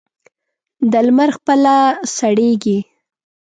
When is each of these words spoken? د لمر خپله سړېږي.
د 0.91 0.93
لمر 1.05 1.29
خپله 1.37 1.75
سړېږي. 2.15 2.79